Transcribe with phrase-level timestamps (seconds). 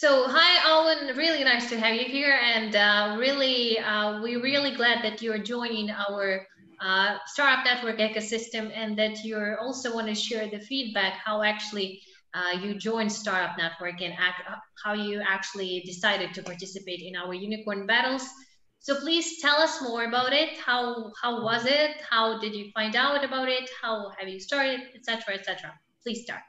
[0.00, 1.14] So, hi, Owen.
[1.14, 5.36] Really nice to have you here, and uh, really, uh, we're really glad that you're
[5.36, 6.46] joining our
[6.80, 12.00] uh, startup network ecosystem, and that you also want to share the feedback how actually
[12.32, 14.40] uh, you joined Startup Network and act,
[14.82, 18.26] how you actually decided to participate in our unicorn battles.
[18.78, 20.56] So please tell us more about it.
[20.56, 21.96] How how was it?
[22.08, 23.68] How did you find out about it?
[23.82, 25.78] How have you started, etc., etc.
[26.02, 26.40] Please start.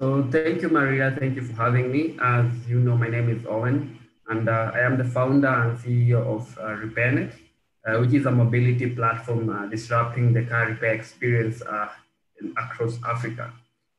[0.00, 1.14] So thank you, Maria.
[1.18, 2.16] Thank you for having me.
[2.20, 6.20] As you know, my name is Owen, and uh, I am the founder and CEO
[6.20, 7.32] of uh, RepairNet,
[7.86, 11.88] uh, which is a mobility platform uh, disrupting the car repair experience uh,
[12.56, 13.52] across Africa.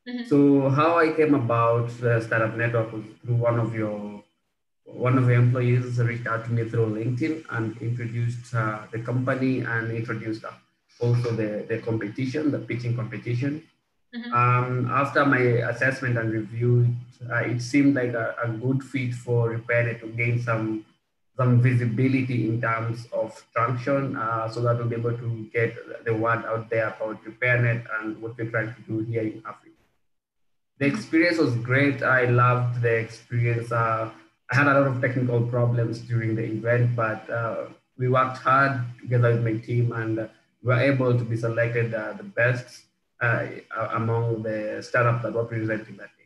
[0.06, 0.24] Mm-hmm.
[0.28, 4.22] So how I came about the startup network was through one of your
[4.84, 9.60] one of your employees reached out to me through LinkedIn and introduced uh, the company
[9.60, 10.44] and introduced
[11.00, 13.62] also the, the competition, the pitching competition.
[14.16, 14.32] Mm-hmm.
[14.32, 15.38] Um, after my
[15.70, 16.88] assessment and review,
[17.30, 20.84] uh, it seemed like a, a, good fit for RepairNet to gain some
[21.36, 26.14] some visibility in terms of traction, uh, so that we'll be able to get the
[26.14, 29.76] word out there about RepairNet and what we're trying to do here in Africa.
[30.78, 32.02] The experience was great.
[32.02, 33.70] I loved the experience.
[33.70, 34.10] Uh,
[34.50, 37.66] I had a lot of technical problems during the event, but uh,
[37.98, 42.14] we worked hard together with my team and we were able to be selected uh,
[42.14, 42.86] the best
[43.20, 43.46] uh,
[43.92, 46.24] among the startups that were presenting that day.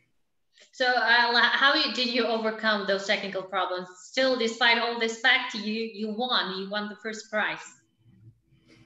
[0.73, 3.89] So, uh, how did you overcome those technical problems?
[4.03, 6.57] Still, despite all this fact, you you won.
[6.59, 7.65] You won the first prize.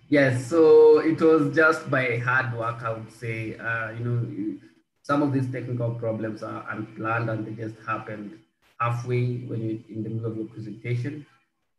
[0.10, 0.46] Yes.
[0.46, 3.58] So it was just by hard work, I would say.
[3.58, 4.60] Uh, you know,
[5.02, 8.38] some of these technical problems are unplanned and they just happened
[8.80, 11.26] halfway when you're in the middle of your presentation.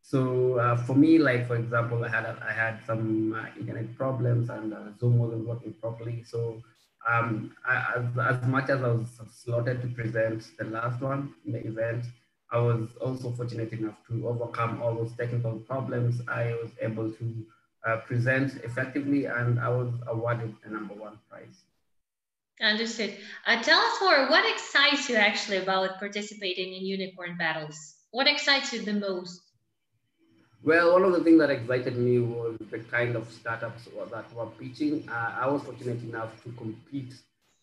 [0.09, 3.97] So uh, for me, like for example, I had a, I had some uh, internet
[3.97, 6.23] problems and uh, Zoom wasn't working properly.
[6.23, 6.63] So
[7.11, 11.55] um, I, as, as much as I was slotted to present the last one in
[11.55, 12.05] the event,
[12.53, 16.21] I was also fortunate enough to overcome all those technical problems.
[16.29, 17.47] I was able to
[17.85, 21.65] uh, present effectively and I was awarded the number one prize.
[22.63, 23.13] Understood.
[23.45, 24.29] Uh, tell us more.
[24.31, 27.97] What excites you actually about participating in unicorn battles?
[28.13, 29.43] What excites you the most?
[30.67, 34.47] Well, one of the things that excited me was the kind of startups that were
[34.47, 35.09] pitching.
[35.09, 37.15] Uh, I was fortunate enough to compete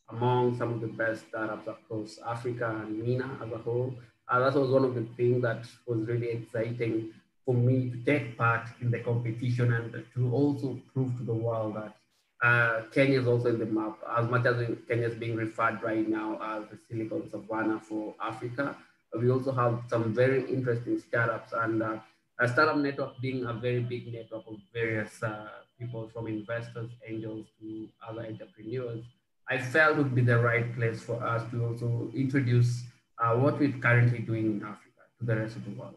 [0.07, 3.93] among some of the best startups across Africa and MENA as a whole.
[4.29, 7.11] Uh, that was one of the things that was really exciting
[7.45, 11.75] for me to take part in the competition and to also prove to the world
[11.75, 11.97] that
[12.41, 13.97] uh, Kenya is also in the map.
[14.17, 18.77] As much as Kenya is being referred right now as the Silicon Savannah for Africa,
[19.19, 21.97] we also have some very interesting startups and uh,
[22.43, 25.47] a startup network being a very big network of various uh,
[25.79, 29.03] people from investors, angels to other entrepreneurs,
[29.49, 32.83] I felt would be the right place for us to also introduce
[33.17, 35.95] uh, what we're currently doing in Africa to the rest of the world.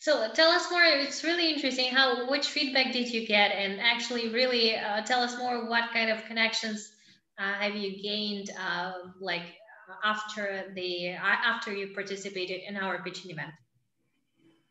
[0.00, 0.84] So tell us more.
[0.84, 1.92] It's really interesting.
[1.92, 5.68] How which feedback did you get, and actually, really uh, tell us more.
[5.68, 6.92] What kind of connections
[7.38, 9.46] uh, have you gained, uh, like
[10.04, 13.52] after the after you participated in our pitching event?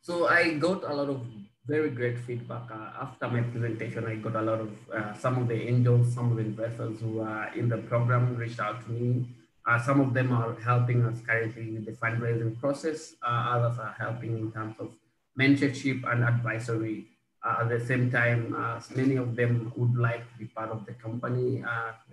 [0.05, 1.25] So I got a lot of
[1.66, 4.05] very great feedback uh, after my presentation.
[4.05, 7.21] I got a lot of uh, some of the angels, some of the investors who
[7.21, 9.25] are in the program reached out to me.
[9.66, 13.16] Uh, some of them are helping us currently with the fundraising process.
[13.23, 14.91] Uh, others are helping in terms of
[15.39, 17.07] mentorship and advisory.
[17.43, 20.85] Uh, at the same time, uh, many of them would like to be part of
[20.85, 21.63] the company.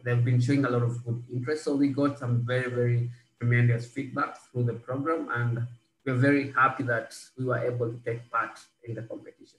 [0.02, 1.64] they've been showing a lot of good interest.
[1.64, 5.66] So we got some very, very tremendous feedback through the program and
[6.04, 9.58] we're very happy that we were able to take part in the competition.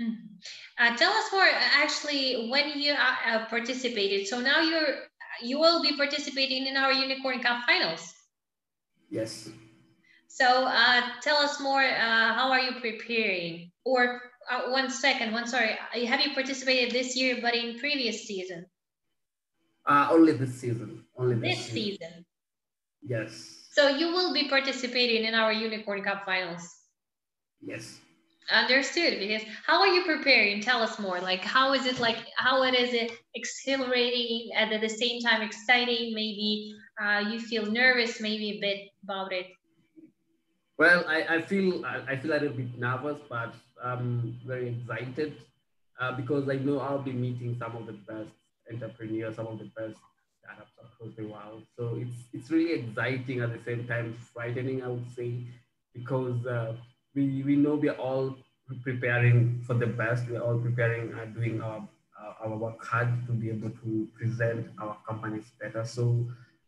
[0.00, 0.26] Mm-hmm.
[0.78, 4.26] Uh, tell us more actually when you uh, uh, participated.
[4.26, 5.06] So now you're
[5.42, 8.12] you will be participating in our Unicorn Cup finals.
[9.10, 9.48] Yes.
[10.26, 11.82] So uh, tell us more.
[11.82, 13.70] Uh, how are you preparing?
[13.84, 14.20] Or
[14.50, 15.78] uh, one second, one sorry.
[16.06, 18.66] Have you participated this year, but in previous season?
[19.86, 21.04] only this season.
[21.16, 21.98] Only this, this season.
[22.00, 22.26] season.
[23.06, 23.63] Yes.
[23.74, 26.62] So you will be participating in our Unicorn Cup finals.
[27.60, 27.98] Yes.
[28.48, 29.18] Understood.
[29.18, 30.60] Because how are you preparing?
[30.60, 31.20] Tell us more.
[31.20, 32.18] Like how is it like?
[32.36, 36.14] How it is it exhilarating and at the same time exciting?
[36.14, 39.46] Maybe uh, you feel nervous, maybe a bit about it.
[40.78, 45.34] Well, I, I feel I feel a little bit nervous, but I'm very excited
[45.98, 48.30] uh, because I know I'll be meeting some of the best
[48.70, 49.96] entrepreneurs, some of the best
[50.44, 51.62] startups across the world.
[51.76, 55.32] So it's it's really exciting at the same time frightening, I would say,
[55.94, 56.74] because uh,
[57.14, 58.36] we we know we're all
[58.82, 60.28] preparing for the best.
[60.28, 61.86] We're all preparing, uh, doing our
[62.20, 65.84] uh, our work hard to be able to present our companies better.
[65.84, 66.26] So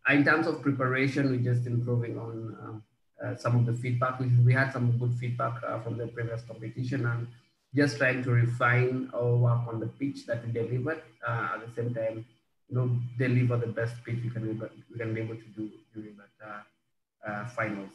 [0.08, 2.82] uh, in terms of preparation, we're just improving on
[3.22, 4.20] uh, some of the feedback.
[4.20, 7.26] We, we had some good feedback from the previous competition and
[7.74, 11.02] just trying to refine our work on the pitch that we delivered.
[11.26, 12.24] At the same time,
[12.68, 14.60] you know, deliver the best pitch we can,
[14.90, 16.64] we can be able to do during that
[17.26, 17.94] uh, finals.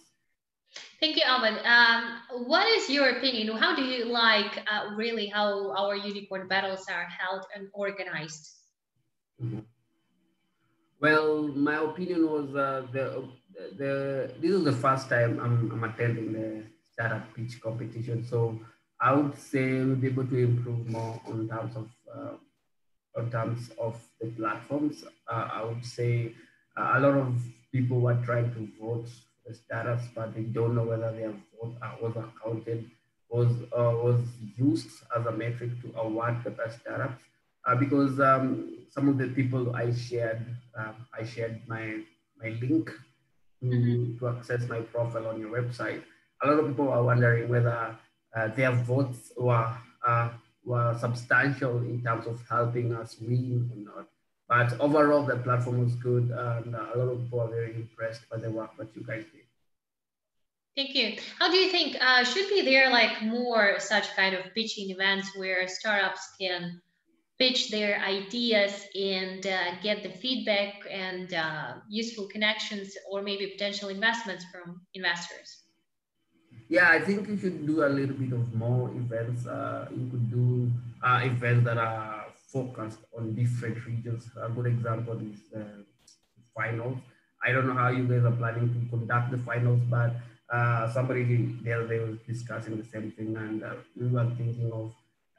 [1.00, 1.58] Thank you, Alvin.
[1.66, 3.58] Um, what is your opinion?
[3.58, 8.48] How do you like uh, really how our unicorn battles are held and organized?
[9.42, 9.64] Mm -hmm.
[11.02, 13.06] Well, my opinion was uh, the
[13.82, 13.92] the
[14.42, 16.64] this is the first time I'm, I'm attending the
[16.94, 18.38] startup pitch competition, so
[19.00, 22.34] I would say we'll be able to improve more on terms of uh,
[23.22, 25.04] on terms of the platforms.
[25.32, 26.34] Uh, I would say
[26.78, 27.30] uh, a lot of
[27.72, 29.10] people were trying to vote
[29.46, 32.90] the status, but they don't know whether their vote uh, was accounted,
[33.30, 34.22] was, uh, was
[34.58, 37.24] used as a metric to award the best startups.
[37.80, 38.50] Because um,
[38.90, 40.44] some of the people I shared,
[40.76, 41.86] um, I shared my,
[42.42, 42.88] my link
[43.62, 44.18] to, mm-hmm.
[44.18, 46.02] to access my profile on your website.
[46.42, 47.96] A lot of people are wondering whether
[48.36, 49.72] uh, their votes were,
[50.08, 50.30] uh,
[50.64, 54.08] were substantial in terms of helping us win or not.
[54.48, 58.38] But overall, the platform was good, and a lot of people are very impressed by
[58.38, 59.46] the work that you guys did.
[60.76, 61.18] Thank you.
[61.40, 65.36] How do you think uh, should be there like more such kind of pitching events
[65.36, 66.82] where startups can
[67.40, 73.90] pitch their ideas and uh, get the feedback and uh, useful connections or maybe potential
[73.90, 75.61] investments from investors?
[76.72, 79.46] Yeah, I think you should do a little bit of more events.
[79.46, 80.72] Uh, you could do
[81.04, 84.30] uh, events that are focused on different regions.
[84.42, 85.84] A good example is uh,
[86.56, 86.98] finals.
[87.46, 90.16] I don't know how you guys are planning to conduct the finals, but
[90.50, 94.94] uh, somebody there they was discussing the same thing, and uh, we were thinking of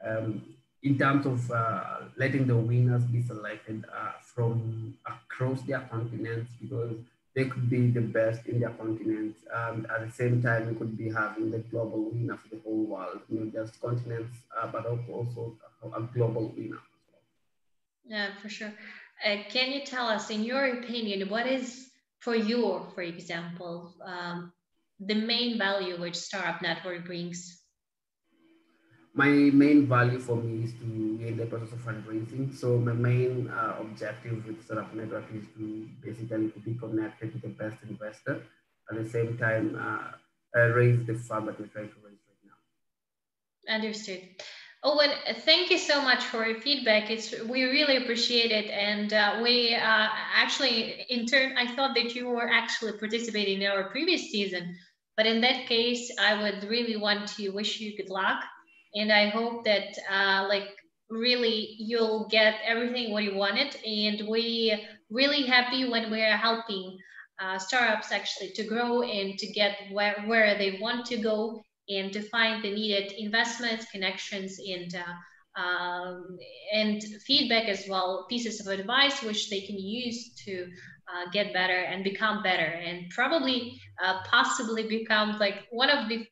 [0.05, 0.43] um,
[0.83, 6.93] in terms of uh, letting the winners be selected uh, from across their continents because
[7.35, 9.37] they could be the best in their continent.
[9.53, 12.85] Um, at the same time, we could be having the global winner for the whole
[12.85, 15.57] world, not just continents, uh, but also
[15.95, 16.79] a global winner.
[18.05, 18.73] Yeah, for sure.
[19.25, 21.89] Uh, can you tell us, in your opinion, what is
[22.19, 24.53] for you, for example, um,
[25.01, 27.62] the main value which Startup Network brings?
[29.15, 30.87] My main value for me is to
[31.33, 32.55] in the process of fundraising.
[32.55, 37.39] So my main uh, objective with Startup Network is to basically to be connected to
[37.39, 38.43] the best investor.
[38.91, 42.45] At the same time, uh, uh, raise the fund that we're trying to raise right
[42.45, 43.75] now.
[43.75, 44.23] Understood.
[44.85, 45.11] Owen,
[45.45, 47.09] thank you so much for your feedback.
[47.09, 52.17] It's we really appreciate it, and uh, we uh, actually, in turn, I thought that
[52.17, 54.77] you were actually participating in our previous season,
[55.17, 58.43] but in that case, I would really want to wish you good luck,
[58.95, 60.69] and I hope that uh, like
[61.11, 64.75] really you'll get everything what you wanted, and we
[65.11, 66.99] really happy when we're helping
[67.41, 72.13] uh, startups actually to grow and to get where where they want to go and
[72.13, 76.39] to find the needed investments, connections, and uh, um,
[76.73, 80.67] and feedback as well, pieces of advice which they can use to
[81.13, 86.27] uh, get better and become better, and probably uh, possibly become like one of the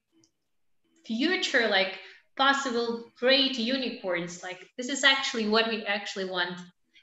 [1.04, 1.98] future like
[2.40, 4.42] possible great unicorns.
[4.42, 6.58] Like this is actually what we actually want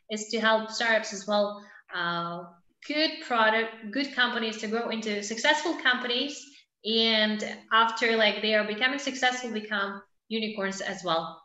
[0.09, 1.63] is to help startups as well.
[1.93, 2.45] Uh,
[2.87, 6.43] good product, good companies to grow into successful companies
[6.83, 7.39] and
[7.71, 11.43] after like they are becoming successful become unicorns as well.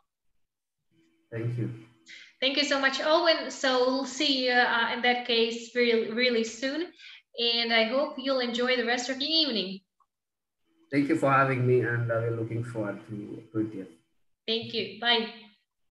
[1.31, 1.69] Thank you.
[2.41, 3.51] Thank you so much owen.
[3.51, 6.87] So we'll see you uh, in that case really really soon.
[7.39, 9.79] And i hope you'll enjoy the rest of your evening
[10.93, 13.43] thank you for having me and uh, we're looking forward to
[13.75, 13.91] it
[14.47, 14.99] thank you.
[14.99, 15.42] Bye